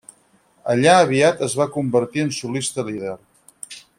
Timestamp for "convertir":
1.77-2.25